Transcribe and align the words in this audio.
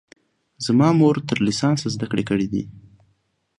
زما 0.65 0.89
مور 0.99 1.15
تر 1.29 1.37
لیسانسه 1.47 1.87
زده 1.95 2.05
کړې 2.11 2.23
کړي 2.29 2.47
دي 2.53 2.63